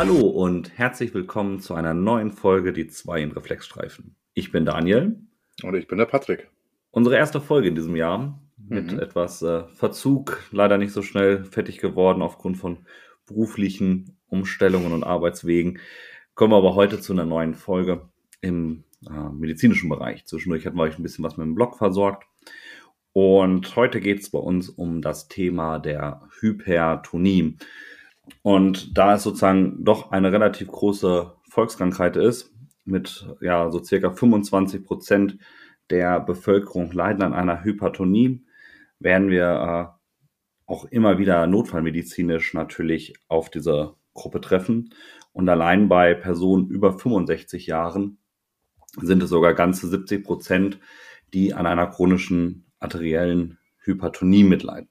[0.00, 4.16] Hallo und herzlich willkommen zu einer neuen Folge Die zwei in Reflexstreifen.
[4.32, 5.20] Ich bin Daniel.
[5.62, 6.48] Und ich bin der Patrick.
[6.90, 8.98] Unsere erste Folge in diesem Jahr mit mhm.
[8.98, 12.78] etwas äh, Verzug, leider nicht so schnell fertig geworden aufgrund von
[13.26, 15.80] beruflichen Umstellungen und Arbeitswegen.
[16.32, 18.08] Kommen wir aber heute zu einer neuen Folge
[18.40, 20.24] im äh, medizinischen Bereich.
[20.24, 22.24] Zwischendurch hatten wir euch ein bisschen was mit dem Blog versorgt.
[23.12, 27.58] Und heute geht es bei uns um das Thema der Hypertonie.
[28.42, 32.52] Und da es sozusagen doch eine relativ große Volkskrankheit ist,
[32.84, 35.38] mit ja so circa 25 Prozent
[35.90, 38.44] der Bevölkerung leiden an einer Hypertonie,
[38.98, 44.94] werden wir äh, auch immer wieder notfallmedizinisch natürlich auf diese Gruppe treffen.
[45.32, 48.18] Und allein bei Personen über 65 Jahren
[49.00, 50.78] sind es sogar ganze 70 Prozent,
[51.32, 54.89] die an einer chronischen arteriellen Hypertonie mitleiden.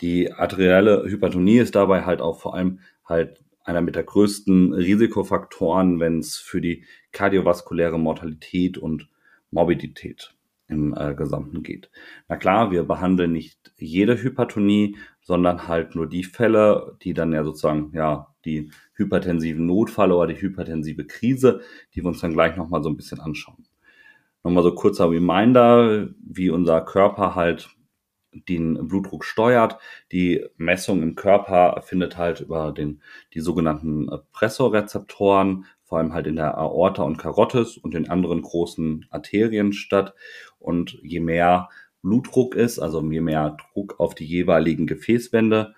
[0.00, 6.00] Die arterielle Hypertonie ist dabei halt auch vor allem halt einer mit der größten Risikofaktoren,
[6.00, 9.08] wenn es für die kardiovaskuläre Mortalität und
[9.50, 10.34] Morbidität
[10.68, 11.90] im äh, Gesamten geht.
[12.28, 17.44] Na klar, wir behandeln nicht jede Hypertonie, sondern halt nur die Fälle, die dann ja
[17.44, 21.60] sozusagen ja die hypertensiven Notfall oder die hypertensive Krise,
[21.94, 23.66] die wir uns dann gleich nochmal so ein bisschen anschauen.
[24.42, 27.68] Nochmal so kurzer Reminder, wie unser Körper halt
[28.32, 29.78] den Blutdruck steuert.
[30.12, 33.02] Die Messung im Körper findet halt über den,
[33.34, 39.06] die sogenannten Pressorezeptoren, vor allem halt in der Aorta und Karotis und den anderen großen
[39.10, 40.14] Arterien statt.
[40.58, 41.68] Und je mehr
[42.02, 45.74] Blutdruck ist, also je mehr Druck auf die jeweiligen Gefäßwände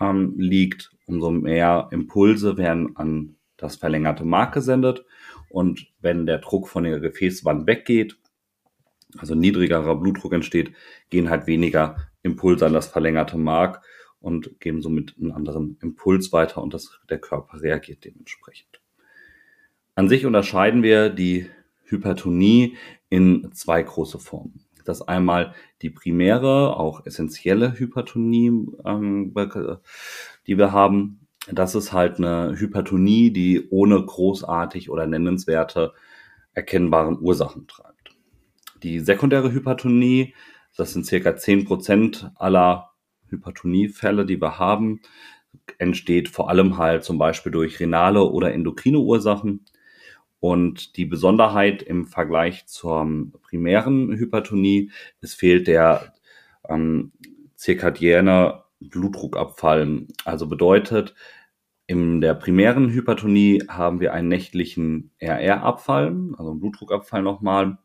[0.00, 5.04] ähm, liegt, umso mehr Impulse werden an das verlängerte Mark gesendet.
[5.48, 8.18] Und wenn der Druck von der Gefäßwand weggeht,
[9.18, 10.72] also niedrigerer Blutdruck entsteht,
[11.10, 13.82] gehen halt weniger Impulse an das verlängerte Mark
[14.20, 18.80] und geben somit einen anderen Impuls weiter und das, der Körper reagiert dementsprechend.
[19.94, 21.50] An sich unterscheiden wir die
[21.84, 22.76] Hypertonie
[23.10, 24.64] in zwei große Formen.
[24.84, 29.34] Das einmal die primäre, auch essentielle Hypertonie, ähm,
[30.46, 31.20] die wir haben.
[31.50, 35.92] Das ist halt eine Hypertonie, die ohne großartig oder nennenswerte
[36.54, 37.66] erkennbaren Ursachen.
[38.82, 40.34] Die sekundäre Hypertonie,
[40.76, 42.90] das sind circa zehn Prozent aller
[43.28, 45.00] Hypertoniefälle, die wir haben,
[45.78, 49.66] entsteht vor allem halt zum Beispiel durch renale oder endokrine Ursachen.
[50.40, 53.06] Und die Besonderheit im Vergleich zur
[53.42, 56.12] primären Hypertonie, es fehlt der
[56.68, 57.12] ähm,
[57.54, 60.06] zirkadiäne Blutdruckabfall.
[60.24, 61.14] Also bedeutet,
[61.86, 67.78] in der primären Hypertonie haben wir einen nächtlichen RR-Abfall, also einen Blutdruckabfall nochmal.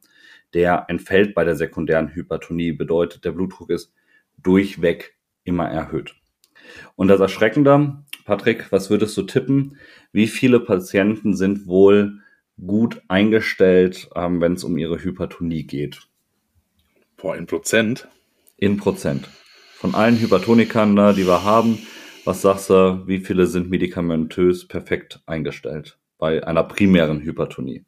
[0.54, 3.94] Der entfällt bei der sekundären Hypertonie, bedeutet, der Blutdruck ist
[4.42, 6.16] durchweg immer erhöht.
[6.96, 9.78] Und das Erschreckende, Patrick, was würdest du tippen?
[10.12, 12.20] Wie viele Patienten sind wohl
[12.66, 16.02] gut eingestellt, ähm, wenn es um ihre Hypertonie geht?
[17.18, 18.08] Boah, in Prozent?
[18.58, 19.30] In Prozent.
[19.76, 21.80] Von allen Hypertonikern, ne, die wir haben,
[22.26, 27.86] was sagst du, wie viele sind medikamentös perfekt eingestellt bei einer primären Hypertonie?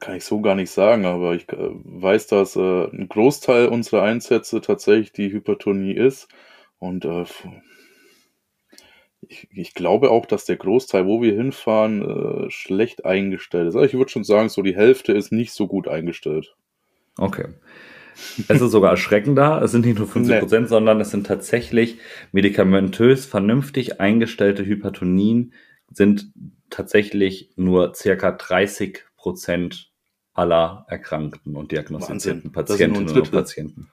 [0.00, 4.02] Kann ich so gar nicht sagen, aber ich äh, weiß, dass äh, ein Großteil unserer
[4.02, 6.28] Einsätze tatsächlich die Hypertonie ist.
[6.78, 7.24] Und äh,
[9.22, 12.02] ich, ich, glaube auch, dass der Großteil, wo wir hinfahren,
[12.46, 13.74] äh, schlecht eingestellt ist.
[13.74, 16.54] Also ich würde schon sagen, so die Hälfte ist nicht so gut eingestellt.
[17.16, 17.46] Okay.
[18.48, 19.60] Es ist sogar erschreckender.
[19.62, 20.68] Es sind nicht nur 50 Prozent, nee.
[20.68, 21.98] sondern es sind tatsächlich
[22.32, 25.52] medikamentös vernünftig eingestellte Hypertonien
[25.90, 26.32] sind
[26.70, 29.90] tatsächlich nur circa 30 Prozent
[30.34, 32.52] aller Erkrankten und diagnostizierten Wahnsinn.
[32.52, 33.90] Patientinnen und Patienten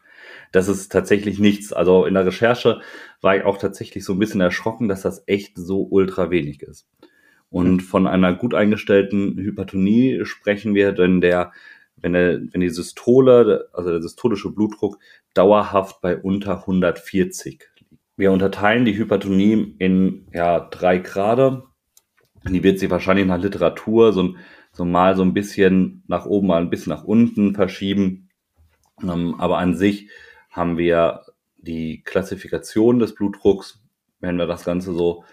[0.52, 1.74] das ist tatsächlich nichts.
[1.74, 2.82] Also in der Recherche
[3.22, 6.88] war ich auch tatsächlich so ein bisschen erschrocken, dass das echt so ultra wenig ist.
[7.50, 11.52] Und von einer gut eingestellten Hypertonie sprechen wir, wenn der,
[11.98, 14.98] wenn der, wenn die Systole, also der systolische Blutdruck
[15.34, 18.00] dauerhaft bei unter 140 liegt.
[18.16, 21.64] Wir unterteilen die Hypertonie in ja drei Grade.
[22.48, 24.36] Die wird sich wahrscheinlich nach Literatur so,
[24.74, 28.30] so mal so ein bisschen nach oben, mal ein bisschen nach unten verschieben.
[29.02, 30.10] Ähm, aber an sich
[30.50, 31.22] haben wir
[31.58, 33.84] die Klassifikation des Blutdrucks,
[34.20, 35.24] wenn wir das Ganze so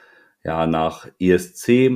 [0.45, 1.93] ja nach ESC,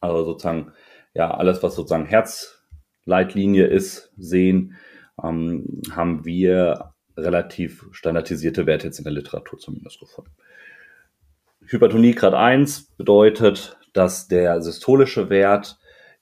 [0.00, 0.72] also sozusagen
[1.14, 4.76] ja alles, was sozusagen Herzleitlinie ist, sehen,
[5.22, 10.32] ähm, haben wir relativ standardisierte Werte jetzt in der Literatur zumindest gefunden.
[11.66, 15.79] Hypertonie Grad 1 bedeutet, dass der systolische Wert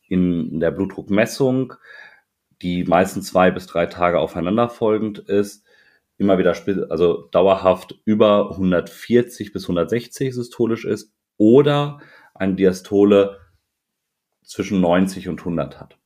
[0.08, 1.74] in der Blutdruckmessung,
[2.62, 5.64] die meistens zwei bis drei Tage aufeinanderfolgend ist,
[6.16, 6.54] immer wieder,
[6.90, 12.00] also dauerhaft über 140 bis 160 systolisch ist oder
[12.34, 13.38] eine Diastole
[14.42, 15.98] zwischen 90 und 100 hat.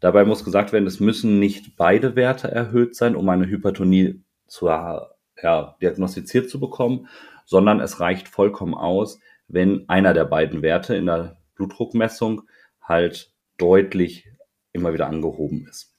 [0.00, 4.66] Dabei muss gesagt werden, es müssen nicht beide Werte erhöht sein, um eine Hypertonie zu,
[4.66, 7.06] ja, diagnostiziert zu bekommen,
[7.44, 12.42] sondern es reicht vollkommen aus, wenn einer der beiden Werte in der Blutdruckmessung
[12.80, 14.28] halt deutlich
[14.72, 15.94] immer wieder angehoben ist.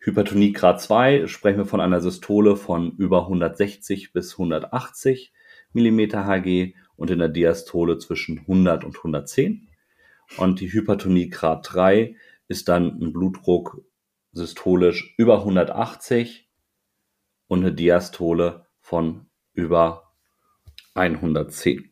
[0.00, 5.32] Hypertonie Grad 2 sprechen wir von einer Systole von über 160 bis 180
[5.72, 9.68] mm Hg und in der Diastole zwischen 100 und 110.
[10.36, 12.16] Und die Hypertonie Grad 3
[12.48, 13.82] ist dann ein Blutdruck
[14.32, 16.48] systolisch über 180
[17.48, 20.12] und eine Diastole von über
[20.94, 21.90] 110.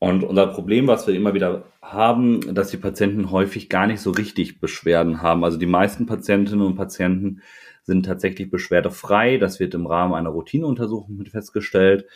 [0.00, 4.10] Und unser Problem, was wir immer wieder haben, dass die Patienten häufig gar nicht so
[4.10, 5.44] richtig Beschwerden haben.
[5.44, 7.42] Also die meisten Patientinnen und Patienten
[7.82, 9.36] sind tatsächlich beschwerdefrei.
[9.36, 12.06] Das wird im Rahmen einer Routineuntersuchung mit festgestellt.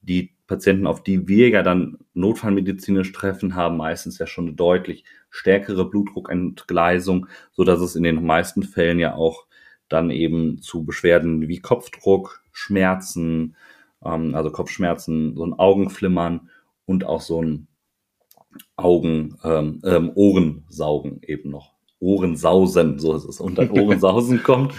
[0.00, 5.04] Die Patienten, auf die wir ja dann notfallmedizinisch treffen, haben meistens ja schon eine deutlich
[5.28, 9.46] stärkere Blutdruckentgleisung, so dass es in den meisten Fällen ja auch
[9.88, 13.56] dann eben zu Beschwerden wie Kopfdruck, Schmerzen,
[14.04, 16.48] ähm, also Kopfschmerzen, so ein Augenflimmern
[16.86, 17.68] und auch so ein
[18.76, 21.74] Augen, ähm, ähm, Ohrensaugen eben noch.
[22.00, 24.74] Ohrensausen, so ist es, unter Ohrensausen kommt.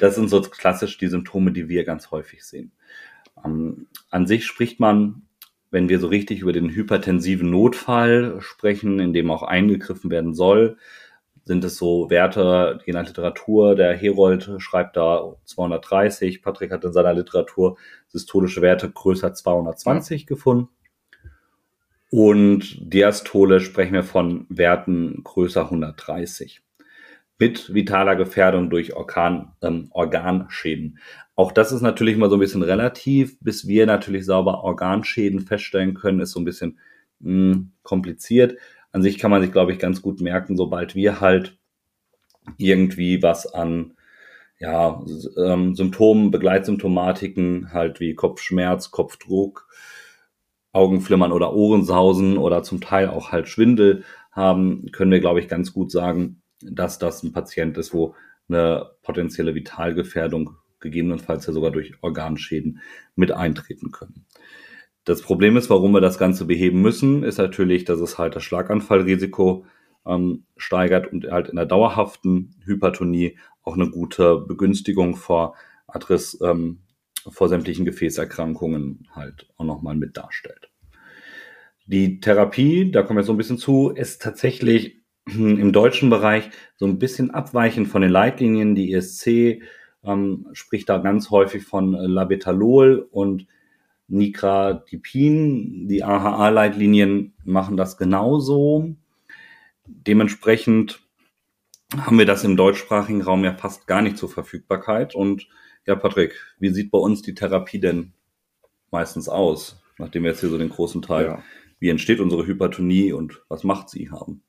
[0.00, 2.72] Das sind so klassisch die Symptome, die wir ganz häufig sehen.
[3.44, 5.22] Ähm, an sich spricht man,
[5.70, 10.76] wenn wir so richtig über den hypertensiven Notfall sprechen, in dem auch eingegriffen werden soll,
[11.44, 16.92] sind es so Werte, je nach Literatur, der Herold schreibt da 230, Patrick hat in
[16.92, 17.78] seiner Literatur
[18.08, 20.26] systolische Werte größer 220 ja.
[20.26, 20.68] gefunden.
[22.14, 26.60] Und Diastole sprechen wir von Werten größer 130
[27.38, 30.98] mit vitaler Gefährdung durch Organ, ähm, Organschäden.
[31.36, 35.94] Auch das ist natürlich mal so ein bisschen relativ, bis wir natürlich sauber Organschäden feststellen
[35.94, 36.78] können, ist so ein bisschen
[37.20, 38.58] mh, hm, kompliziert.
[38.90, 41.56] An sich kann man sich, glaube ich, ganz gut merken, sobald wir halt
[42.58, 43.94] irgendwie was an
[44.58, 45.02] ja,
[45.42, 49.66] ähm, Symptomen, Begleitsymptomatiken, halt wie Kopfschmerz, Kopfdruck,
[50.72, 55.72] Augenflimmern oder Ohrensausen oder zum Teil auch halt Schwindel haben, können wir, glaube ich, ganz
[55.72, 58.14] gut sagen, dass das ein Patient ist, wo
[58.48, 62.80] eine potenzielle Vitalgefährdung gegebenenfalls ja sogar durch Organschäden
[63.14, 64.26] mit eintreten können.
[65.04, 68.44] Das Problem ist, warum wir das Ganze beheben müssen, ist natürlich, dass es halt das
[68.44, 69.66] Schlaganfallrisiko
[70.06, 75.54] ähm, steigert und halt in der dauerhaften Hypertonie auch eine gute Begünstigung vor
[75.86, 76.78] Adress, ähm,
[77.30, 80.70] vor sämtlichen Gefäßerkrankungen halt auch nochmal mit darstellt.
[81.86, 86.86] Die Therapie, da kommen wir so ein bisschen zu, ist tatsächlich im deutschen Bereich so
[86.86, 88.74] ein bisschen abweichend von den Leitlinien.
[88.74, 89.62] Die ESC
[90.04, 93.46] ähm, spricht da ganz häufig von Labetalol und
[94.08, 95.88] Nicradipin.
[95.88, 98.94] Die AHA-Leitlinien machen das genauso.
[99.86, 101.00] Dementsprechend
[101.96, 105.14] haben wir das im deutschsprachigen Raum ja fast gar nicht zur Verfügbarkeit.
[105.14, 105.46] Und
[105.86, 108.12] ja, Patrick, wie sieht bei uns die Therapie denn
[108.90, 111.42] meistens aus, nachdem wir jetzt hier so den großen Teil, ja.
[111.78, 114.42] wie entsteht unsere Hypertonie und was macht sie haben?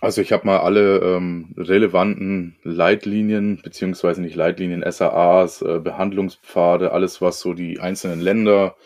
[0.00, 7.22] Also ich habe mal alle ähm, relevanten Leitlinien, beziehungsweise nicht Leitlinien, SAAs, äh, Behandlungspfade, alles,
[7.22, 8.76] was so die einzelnen Länder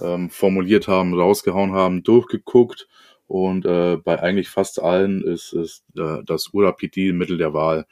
[0.00, 2.88] ähm, formuliert haben, rausgehauen haben, durchgeguckt.
[3.32, 7.86] Und äh, bei eigentlich fast allen ist, ist äh, das Urapidil Mittel der Wahl.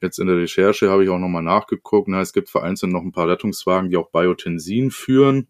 [0.00, 2.06] Jetzt in der Recherche habe ich auch nochmal nachgeguckt.
[2.06, 5.48] Na, es gibt vereinzelt noch ein paar Rettungswagen, die auch Biotensin führen.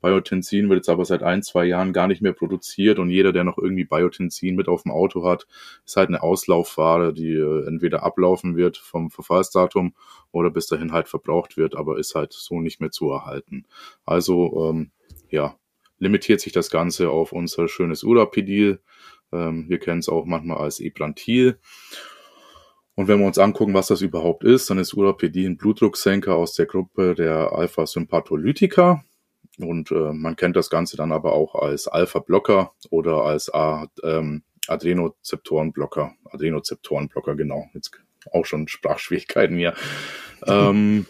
[0.00, 3.44] Biotensin wird jetzt aber seit ein, zwei Jahren gar nicht mehr produziert und jeder, der
[3.44, 5.46] noch irgendwie Biotensin mit auf dem Auto hat,
[5.84, 9.94] ist halt eine Auslaufware, die äh, entweder ablaufen wird vom Verfallsdatum
[10.32, 13.66] oder bis dahin halt verbraucht wird, aber ist halt so nicht mehr zu erhalten.
[14.06, 14.90] Also, ähm,
[15.28, 15.59] ja,
[16.00, 18.80] limitiert sich das Ganze auf unser schönes Urapidil.
[19.32, 21.60] Ähm, wir kennen es auch manchmal als Ebrantil.
[22.96, 26.54] Und wenn wir uns angucken, was das überhaupt ist, dann ist Urapidil ein Blutdrucksenker aus
[26.54, 29.04] der Gruppe der Alpha-Sympatholytika.
[29.58, 33.50] Und äh, man kennt das Ganze dann aber auch als Alpha-Blocker oder als
[34.02, 36.14] ähm, Adrenozeptorenblocker.
[36.30, 37.68] Adrenozeptorenblocker, genau.
[37.74, 37.92] Jetzt
[38.32, 39.74] auch schon Sprachschwierigkeiten hier.
[40.46, 41.06] ähm,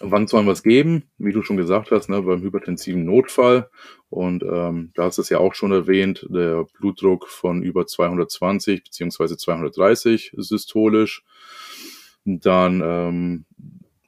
[0.00, 1.04] wann sollen wir es geben?
[1.18, 3.68] Wie du schon gesagt hast, ne, beim hypertensiven Notfall.
[4.10, 8.84] Und ähm, da hast du es ja auch schon erwähnt, der Blutdruck von über 220
[8.84, 11.24] beziehungsweise 230 systolisch.
[12.24, 13.44] Dann ähm,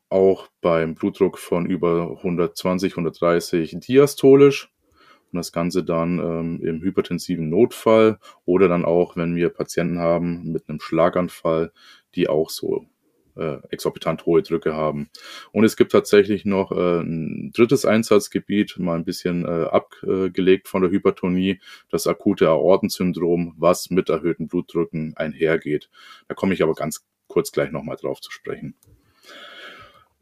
[0.08, 4.72] auch beim Blutdruck von über 120, 130 diastolisch.
[5.32, 10.52] Und das Ganze dann ähm, im hypertensiven Notfall oder dann auch, wenn wir Patienten haben
[10.52, 11.72] mit einem Schlaganfall,
[12.14, 12.86] die auch so
[13.36, 15.10] äh, exorbitant hohe Drücke haben.
[15.52, 20.82] Und es gibt tatsächlich noch äh, ein drittes Einsatzgebiet, mal ein bisschen äh, abgelegt von
[20.82, 25.88] der Hypertonie, das akute Aortensyndrom, was mit erhöhten Blutdrücken einhergeht.
[26.28, 28.74] Da komme ich aber ganz kurz gleich nochmal drauf zu sprechen.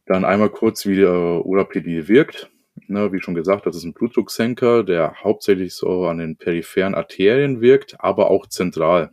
[0.06, 2.50] Dann einmal kurz, wie der Urapidil wirkt.
[2.88, 7.60] Ne, wie schon gesagt, das ist ein Blutdrucksenker, der hauptsächlich so an den peripheren Arterien
[7.60, 9.12] wirkt, aber auch zentral.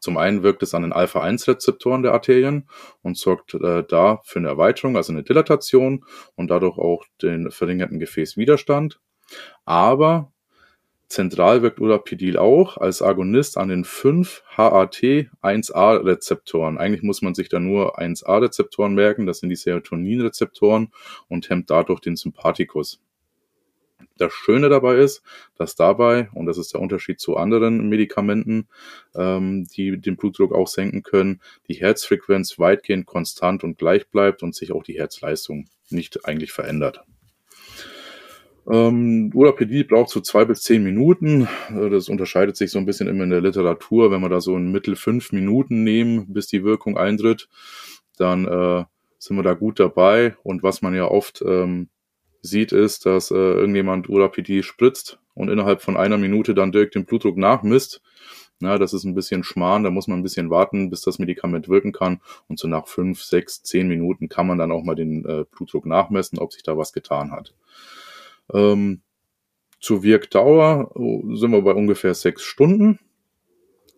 [0.00, 2.68] Zum einen wirkt es an den Alpha-1-Rezeptoren der Arterien
[3.02, 6.04] und sorgt äh, da für eine Erweiterung, also eine Dilatation
[6.34, 9.00] und dadurch auch den verringerten Gefäßwiderstand.
[9.64, 10.32] Aber
[11.08, 16.76] Zentral wirkt Urapidil auch als Agonist an den fünf HAT1A-Rezeptoren.
[16.76, 20.92] Eigentlich muss man sich da nur 1A-Rezeptoren merken, das sind die Serotonin-Rezeptoren
[21.28, 23.00] und hemmt dadurch den Sympathikus.
[24.18, 25.22] Das Schöne dabei ist,
[25.56, 28.68] dass dabei, und das ist der Unterschied zu anderen Medikamenten,
[29.14, 34.54] ähm, die den Blutdruck auch senken können, die Herzfrequenz weitgehend konstant und gleich bleibt und
[34.54, 37.02] sich auch die Herzleistung nicht eigentlich verändert.
[38.70, 41.48] Ähm, Urapedie braucht so zwei bis zehn Minuten.
[41.70, 44.10] Äh, das unterscheidet sich so ein bisschen immer in der Literatur.
[44.10, 47.48] Wenn wir da so in Mittel fünf Minuten nehmen, bis die Wirkung eintritt,
[48.18, 48.84] dann äh,
[49.18, 50.36] sind wir da gut dabei.
[50.42, 51.88] Und was man ja oft ähm,
[52.48, 57.04] sieht, ist, dass äh, irgendjemand Urapedie spritzt und innerhalb von einer Minute dann direkt den
[57.04, 58.02] Blutdruck nachmisst.
[58.60, 61.68] Na, das ist ein bisschen Schmarrn, da muss man ein bisschen warten, bis das Medikament
[61.68, 62.20] wirken kann.
[62.48, 65.86] Und so nach fünf, sechs, zehn Minuten kann man dann auch mal den äh, Blutdruck
[65.86, 67.54] nachmessen, ob sich da was getan hat.
[68.52, 69.02] Ähm,
[69.80, 72.98] zur Wirkdauer oh, sind wir bei ungefähr sechs Stunden.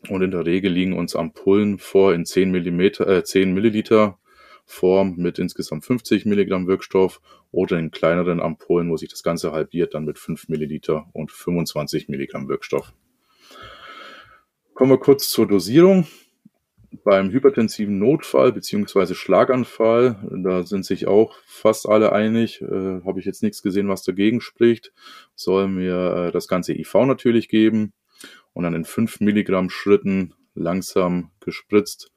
[0.08, 4.18] Und in der Regel liegen uns Ampullen vor in 10, Millimeter, äh, 10 Milliliter
[4.70, 9.94] Form mit insgesamt 50 Milligramm Wirkstoff oder in kleineren Ampullen, wo sich das Ganze halbiert,
[9.94, 12.92] dann mit 5 Milliliter und 25 Milligramm Wirkstoff.
[14.74, 16.06] Kommen wir kurz zur Dosierung
[17.04, 23.26] beim hypertensiven Notfall beziehungsweise Schlaganfall, da sind sich auch fast alle einig, äh, habe ich
[23.26, 24.92] jetzt nichts gesehen, was dagegen spricht,
[25.34, 27.92] soll mir äh, das ganze IV natürlich geben
[28.52, 32.12] und dann in 5 Milligramm Schritten langsam gespritzt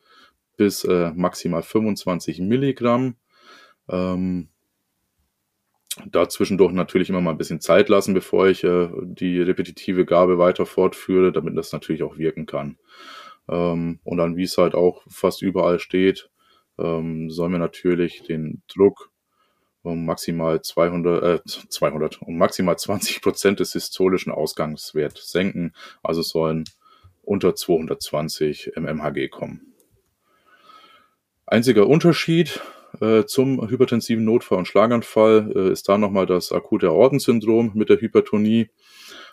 [0.57, 3.15] bis äh, maximal 25 Milligramm.
[3.89, 4.49] Ähm,
[6.05, 10.37] da zwischendurch natürlich immer mal ein bisschen Zeit lassen, bevor ich äh, die repetitive Gabe
[10.37, 12.77] weiter fortführe, damit das natürlich auch wirken kann.
[13.47, 16.29] Ähm, und dann, wie es halt auch fast überall steht,
[16.79, 19.11] ähm, sollen wir natürlich den Druck
[19.83, 25.73] um maximal 200, äh, 200, um maximal 20 Prozent des systolischen Ausgangswerts senken.
[26.01, 26.63] Also sollen
[27.21, 29.72] unter 220 mmHg kommen.
[31.45, 32.61] Einziger Unterschied
[33.01, 37.99] äh, zum hypertensiven Notfall und Schlaganfall äh, ist da nochmal das akute Aortensyndrom mit der
[37.99, 38.69] Hypertonie.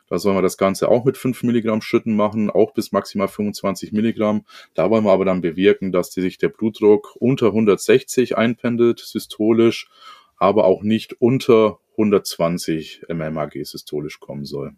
[0.08, 3.92] Da sollen wir das Ganze auch mit 5 Milligramm Schritten machen, auch bis maximal 25
[3.92, 4.44] Milligramm.
[4.74, 9.88] Da wollen wir aber dann bewirken, dass sich der Blutdruck unter 160 einpendelt, systolisch,
[10.36, 14.74] aber auch nicht unter 120 mmHg systolisch kommen soll.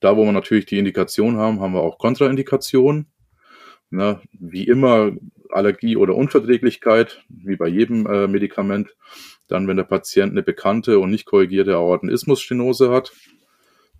[0.00, 3.06] Da, wo wir natürlich die Indikation haben, haben wir auch Kontraindikationen.
[3.90, 5.12] Na, wie immer
[5.54, 8.94] Allergie oder Unverträglichkeit, wie bei jedem äh, Medikament.
[9.48, 13.12] Dann, wenn der Patient eine bekannte und nicht korrigierte Aortenismusstenose hat,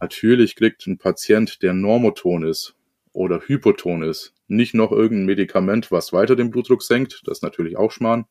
[0.00, 2.74] Natürlich kriegt ein Patient, der normoton ist
[3.12, 7.22] oder hypoton ist, nicht noch irgendein Medikament, was weiter den Blutdruck senkt.
[7.24, 8.26] Das ist natürlich auch Schmarrn.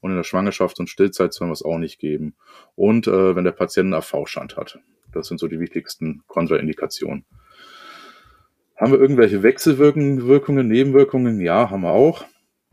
[0.00, 2.34] Und in der Schwangerschaft und Stillzeit sollen wir es auch nicht geben.
[2.76, 4.78] Und äh, wenn der Patient einen AV-Stand hat.
[5.12, 7.26] Das sind so die wichtigsten Kontraindikationen.
[8.76, 11.40] Haben wir irgendwelche Wechselwirkungen, Nebenwirkungen?
[11.40, 12.24] Ja, haben wir auch.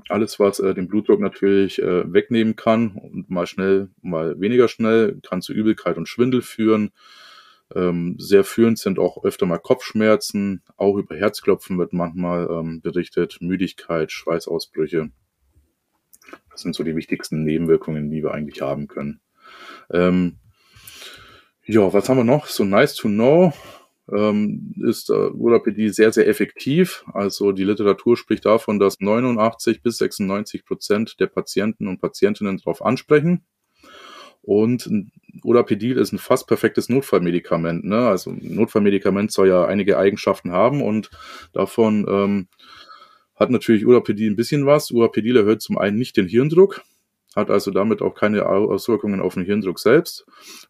[0.10, 5.20] Alles, was äh, den Blutdruck natürlich äh, wegnehmen kann und mal schnell, mal weniger schnell,
[5.22, 6.92] kann zu Übelkeit und Schwindel führen.
[7.76, 13.38] Ähm, sehr führend sind auch öfter mal Kopfschmerzen, auch über Herzklopfen wird manchmal ähm, berichtet,
[13.40, 15.12] Müdigkeit, Schweißausbrüche.
[16.50, 19.22] Das sind so die wichtigsten Nebenwirkungen, die wir eigentlich haben können.
[19.92, 20.40] Ähm,
[21.66, 22.48] ja, was haben wir noch?
[22.48, 23.54] So nice to know
[24.16, 27.04] ähm, ist äh, Urapädie sehr, sehr effektiv.
[27.14, 32.84] Also die Literatur spricht davon, dass 89 bis 96 Prozent der Patienten und Patientinnen darauf
[32.84, 33.44] ansprechen.
[34.42, 34.90] Und
[35.44, 37.84] Olapidil ist ein fast perfektes Notfallmedikament.
[37.84, 38.08] Ne?
[38.08, 41.12] Also ein Notfallmedikament soll ja einige Eigenschaften haben und
[41.54, 42.48] davon ähm,
[43.36, 44.92] hat natürlich Urapidil ein bisschen was.
[44.92, 46.82] Urapidil erhöht zum einen nicht den Hirndruck,
[47.36, 50.26] hat also damit auch keine Auswirkungen auf den Hirndruck selbst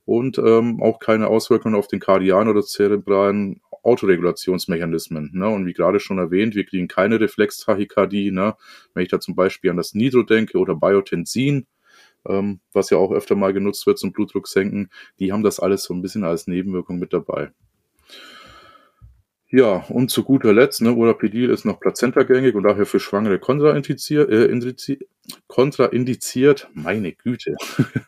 [0.06, 5.32] und ähm, auch keine Auswirkungen auf den kardialen oder zerebralen Autoregulationsmechanismen.
[5.34, 5.48] Ne?
[5.48, 8.32] Und wie gerade schon erwähnt, wir kriegen keine Reflextachykardie.
[8.32, 8.56] Ne?
[8.94, 11.68] Wenn ich da zum Beispiel an das Nitro denke oder Biotensin,
[12.28, 14.90] ähm, was ja auch öfter mal genutzt wird zum Blutdruck senken,
[15.20, 17.52] die haben das alles so ein bisschen als Nebenwirkung mit dabei.
[19.52, 24.30] Ja, und zu guter Letzt, ne, Urapidil ist noch plazentagängig und daher für Schwangere kontraindiziert,
[24.30, 25.04] äh, indizi-
[25.48, 26.70] kontraindiziert.
[26.76, 27.56] Meine Güte.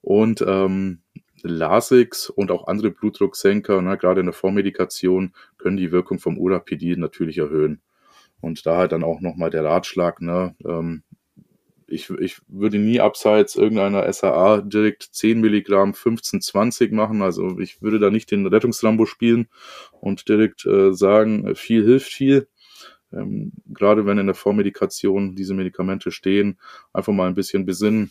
[0.00, 1.00] und ähm,
[1.42, 6.96] Lasix und auch andere Blutdrucksenker, ne, gerade in der Vormedikation, können die Wirkung vom Urapidil
[6.96, 7.80] natürlich erhöhen.
[8.40, 11.04] Und daher dann auch nochmal der Ratschlag, ne, ähm,
[11.88, 17.22] ich, ich würde nie abseits irgendeiner SAA direkt 10 Milligramm 15, 20 machen.
[17.22, 19.48] Also ich würde da nicht den Rettungsrambo spielen
[20.00, 22.48] und direkt äh, sagen, viel hilft viel.
[23.12, 26.58] Ähm, gerade wenn in der Vormedikation diese Medikamente stehen,
[26.92, 28.10] einfach mal ein bisschen besinnen,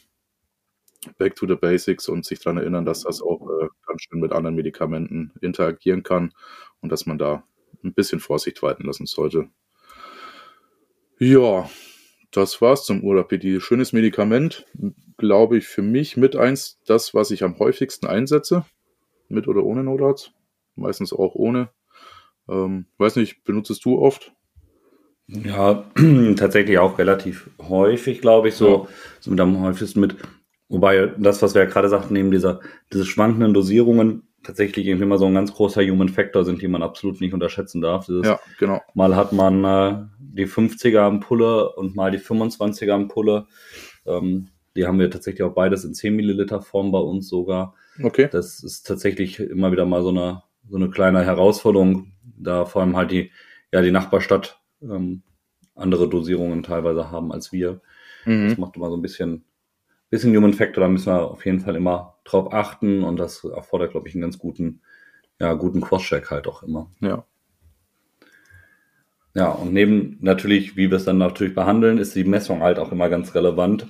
[1.17, 4.31] back to the basics und sich daran erinnern, dass das auch äh, ganz schön mit
[4.31, 6.33] anderen Medikamenten interagieren kann
[6.81, 7.43] und dass man da
[7.83, 9.49] ein bisschen Vorsicht walten lassen sollte.
[11.19, 11.69] Ja,
[12.37, 13.59] das war's zum Urapidil.
[13.59, 14.65] Schönes Medikament,
[15.17, 18.65] glaube ich, für mich mit eins, das, was ich am häufigsten einsetze.
[19.27, 20.31] Mit oder ohne Notarzt.
[20.75, 21.69] Meistens auch ohne.
[22.47, 24.33] Ähm, weiß nicht, benutzest du oft?
[25.27, 25.83] Ja,
[26.37, 28.87] tatsächlich auch relativ häufig, glaube ich, so, ja.
[29.19, 30.15] so mit am häufigsten mit.
[30.69, 32.61] Wobei das, was wir ja gerade sagten, neben dieser,
[32.93, 36.83] diese schwankenden Dosierungen, tatsächlich irgendwie immer so ein ganz großer Human Factor sind, die man
[36.83, 38.05] absolut nicht unterschätzen darf.
[38.05, 38.81] Dieses, ja, genau.
[38.93, 40.05] Mal hat man äh,
[40.37, 43.47] die 50er Ampulle und mal die 25er Ampulle.
[44.05, 47.75] Ähm, die haben wir tatsächlich auch beides in 10 Milliliter Form bei uns sogar.
[48.01, 48.29] Okay.
[48.31, 52.95] Das ist tatsächlich immer wieder mal so eine, so eine kleine Herausforderung, da vor allem
[52.95, 53.31] halt die,
[53.73, 55.23] ja, die Nachbarstadt ähm,
[55.75, 57.81] andere Dosierungen teilweise haben als wir.
[58.25, 58.49] Mhm.
[58.49, 59.43] Das macht immer so ein bisschen
[60.09, 63.91] bisschen Human Factor, da müssen wir auf jeden Fall immer drauf achten und das erfordert,
[63.91, 64.81] glaube ich, einen ganz guten,
[65.39, 66.89] ja, guten Cross-Check halt auch immer.
[67.01, 67.25] Ja.
[69.37, 72.91] Ja, und neben natürlich, wie wir es dann natürlich behandeln, ist die Messung halt auch
[72.91, 73.85] immer ganz relevant.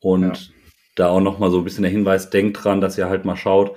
[0.00, 0.54] Und ja.
[0.94, 3.76] da auch nochmal so ein bisschen der Hinweis, denkt dran, dass ihr halt mal schaut.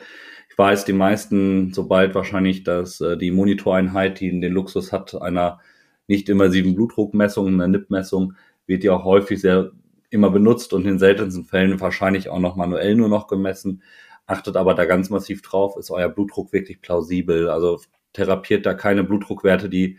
[0.49, 5.59] Ich weiß, die meisten, sobald wahrscheinlich, dass äh, die Monitoreinheit, die den Luxus hat, einer
[6.07, 8.35] nicht immersiven Blutdruckmessung, einer NIP-Messung,
[8.65, 9.71] wird ja auch häufig sehr
[10.09, 13.83] immer benutzt und in seltensten Fällen wahrscheinlich auch noch manuell nur noch gemessen.
[14.25, 17.49] Achtet aber da ganz massiv drauf, ist euer Blutdruck wirklich plausibel.
[17.49, 17.81] Also
[18.13, 19.97] therapiert da keine Blutdruckwerte, die,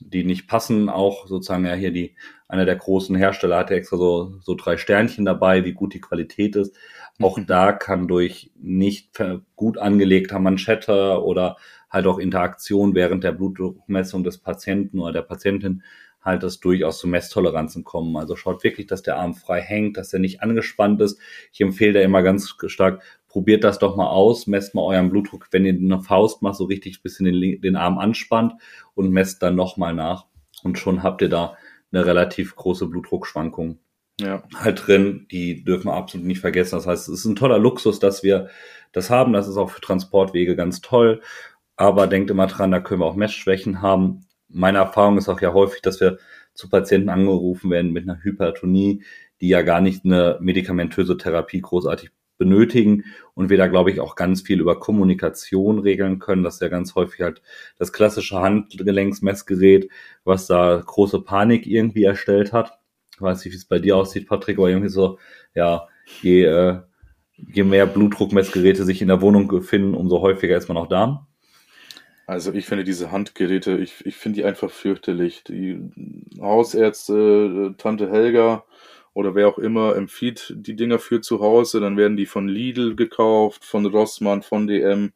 [0.00, 0.88] die nicht passen.
[0.88, 2.16] Auch sozusagen ja hier die,
[2.48, 6.00] einer der großen Hersteller hat ja extra so, so drei Sternchen dabei, wie gut die
[6.00, 6.76] Qualität ist.
[7.20, 7.46] Auch mhm.
[7.46, 9.10] da kann durch nicht
[9.56, 11.56] gut angelegter Manschette oder
[11.90, 15.82] halt auch Interaktion während der Blutdruckmessung des Patienten oder der Patientin
[16.22, 18.16] halt das durchaus zu Messtoleranzen kommen.
[18.16, 21.18] Also schaut wirklich, dass der Arm frei hängt, dass er nicht angespannt ist.
[21.52, 25.48] Ich empfehle da immer ganz stark, probiert das doch mal aus, messt mal euren Blutdruck,
[25.52, 28.54] wenn ihr eine Faust macht, so richtig ein bisschen den, den Arm anspannt
[28.94, 30.26] und messt dann nochmal nach.
[30.62, 31.56] Und schon habt ihr da
[31.92, 33.78] eine relativ große Blutdruckschwankung
[34.20, 34.42] ja.
[34.54, 35.26] halt drin.
[35.30, 36.76] Die dürfen wir absolut nicht vergessen.
[36.76, 38.48] Das heißt, es ist ein toller Luxus, dass wir
[38.92, 39.32] das haben.
[39.32, 41.22] Das ist auch für Transportwege ganz toll.
[41.76, 45.52] Aber denkt immer dran, da können wir auch Messschwächen haben meine Erfahrung ist auch ja
[45.52, 46.18] häufig, dass wir
[46.54, 49.04] zu Patienten angerufen werden mit einer Hypertonie,
[49.40, 52.10] die ja gar nicht eine medikamentöse Therapie großartig
[52.40, 56.42] benötigen und wir da, glaube ich, auch ganz viel über Kommunikation regeln können.
[56.42, 57.42] Das ist ja ganz häufig halt
[57.78, 59.88] das klassische Handgelenksmessgerät,
[60.24, 62.80] was da große Panik irgendwie erstellt hat.
[63.14, 65.18] Ich weiß nicht, wie es bei dir aussieht, Patrick, aber irgendwie so,
[65.54, 65.86] ja,
[66.22, 66.80] je, äh,
[67.36, 71.26] je mehr Blutdruckmessgeräte sich in der Wohnung befinden, umso häufiger ist man auch da.
[72.26, 75.44] Also ich finde diese Handgeräte, ich, ich finde die einfach fürchterlich.
[75.44, 75.78] Die
[76.40, 78.64] Hausärzte, Tante Helga
[79.12, 82.94] oder wer auch immer empfiehlt die Dinger für zu Hause, dann werden die von Lidl
[82.94, 85.12] gekauft, von Rossmann, von DM.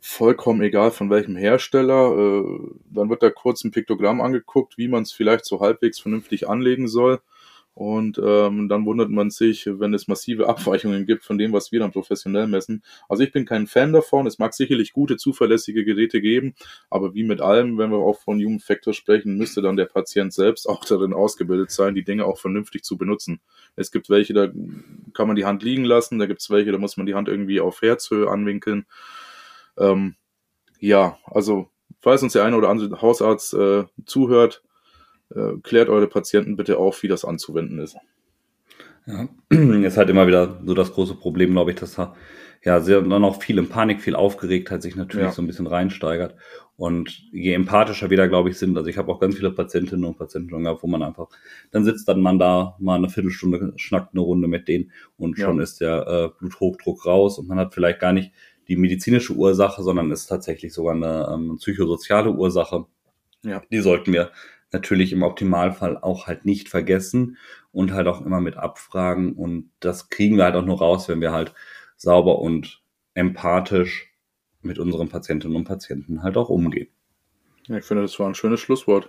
[0.00, 2.12] Vollkommen egal von welchem Hersteller.
[2.12, 2.42] Äh,
[2.90, 6.88] dann wird da kurz ein Piktogramm angeguckt, wie man es vielleicht so halbwegs vernünftig anlegen
[6.88, 7.20] soll.
[7.74, 11.80] Und ähm, dann wundert man sich, wenn es massive Abweichungen gibt von dem, was wir
[11.80, 12.84] dann professionell messen.
[13.08, 14.28] Also ich bin kein Fan davon.
[14.28, 16.54] Es mag sicherlich gute, zuverlässige Geräte geben,
[16.88, 20.32] aber wie mit allem, wenn wir auch von Human Factor sprechen, müsste dann der Patient
[20.32, 23.40] selbst auch darin ausgebildet sein, die Dinge auch vernünftig zu benutzen.
[23.74, 24.46] Es gibt welche, da
[25.12, 27.28] kann man die Hand liegen lassen, da gibt es welche, da muss man die Hand
[27.28, 28.86] irgendwie auf Herzhöhe anwinkeln.
[29.76, 30.14] Ähm,
[30.78, 31.68] ja, also
[32.00, 34.62] falls uns der eine oder andere Hausarzt äh, zuhört,
[35.62, 37.96] klärt eure Patienten bitte auf, wie das anzuwenden ist.
[39.06, 42.14] Ja, ist halt immer wieder so das große Problem, glaube ich, dass da
[42.64, 45.32] ja sehr, dann auch viel in Panik, viel Aufgeregtheit sich natürlich ja.
[45.32, 46.34] so ein bisschen reinsteigert.
[46.76, 50.04] Und je empathischer wir da, glaube ich, sind, also ich habe auch ganz viele Patientinnen
[50.04, 51.28] und Patienten schon gehabt, wo man einfach,
[51.70, 55.58] dann sitzt dann man da mal eine Viertelstunde, schnackt eine Runde mit denen und schon
[55.58, 55.62] ja.
[55.62, 58.32] ist der äh, Bluthochdruck raus und man hat vielleicht gar nicht
[58.66, 62.86] die medizinische Ursache, sondern ist tatsächlich sogar eine ähm, psychosoziale Ursache.
[63.42, 63.62] Ja.
[63.70, 64.30] Die sollten wir
[64.72, 67.36] natürlich im Optimalfall auch halt nicht vergessen
[67.72, 69.32] und halt auch immer mit abfragen.
[69.32, 71.54] Und das kriegen wir halt auch nur raus, wenn wir halt
[71.96, 72.82] sauber und
[73.14, 74.12] empathisch
[74.62, 76.88] mit unseren Patientinnen und Patienten halt auch umgehen.
[77.66, 79.08] Ja, ich finde, das war ein schönes Schlusswort.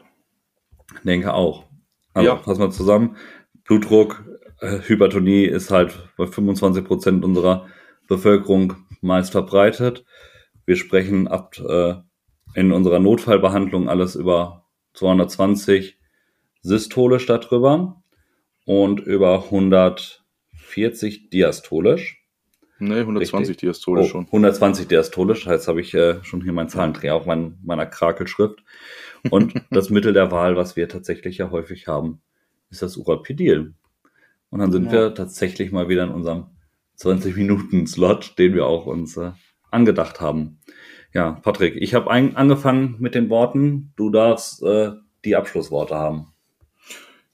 [1.04, 1.65] Denke auch.
[2.13, 2.38] Also, ja.
[2.38, 3.18] fassen wir zusammen.
[3.63, 4.24] Blutdruck,
[4.62, 7.68] äh, Hypertonie ist halt bei 25 Prozent unserer
[8.08, 10.06] Bevölkerung meist verbreitet.
[10.65, 11.96] Wir sprechen ab äh,
[12.54, 14.64] in unserer Notfallbehandlung alles über
[14.95, 15.97] 220
[16.62, 18.01] systolisch darüber
[18.65, 22.25] und über 140 diastolisch.
[22.79, 23.58] Nee, 120 Richtig?
[23.58, 24.25] diastolisch oh, schon.
[24.25, 28.63] 120 diastolisch, jetzt habe ich äh, schon hier meinen Zahlendreher auf mein, meiner Krakelschrift.
[29.29, 32.21] Und das Mittel der Wahl, was wir tatsächlich ja häufig haben,
[32.69, 33.75] ist das Urapidil.
[34.49, 34.93] Und dann sind genau.
[34.93, 36.47] wir tatsächlich mal wieder in unserem
[36.99, 39.31] 20-Minuten-Slot, den wir auch uns äh,
[39.71, 40.60] angedacht haben.
[41.15, 43.93] Ja, Patrick, ich habe angefangen mit den Worten.
[43.95, 44.91] Du darfst äh,
[45.23, 46.34] die Abschlussworte haben.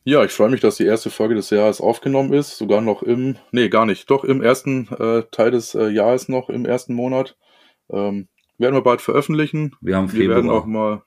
[0.03, 2.57] Ja, ich freue mich, dass die erste Folge des Jahres aufgenommen ist.
[2.57, 6.49] Sogar noch im, nee, gar nicht, doch im ersten äh, Teil des äh, Jahres noch,
[6.49, 7.35] im ersten Monat.
[7.89, 8.27] Ähm,
[8.59, 9.75] werden wir bald veröffentlichen.
[9.81, 10.27] Wir haben Februar.
[10.27, 11.01] Wir werden auch mal.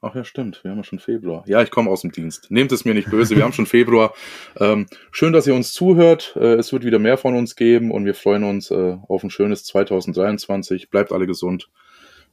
[0.00, 0.62] Ach ja, stimmt.
[0.62, 1.42] Wir haben ja schon Februar.
[1.48, 2.48] Ja, ich komme aus dem Dienst.
[2.52, 3.34] Nehmt es mir nicht böse.
[3.34, 4.14] Wir haben schon Februar.
[4.60, 6.36] Ähm, schön, dass ihr uns zuhört.
[6.36, 9.30] Äh, es wird wieder mehr von uns geben und wir freuen uns äh, auf ein
[9.30, 10.90] schönes 2023.
[10.90, 11.68] Bleibt alle gesund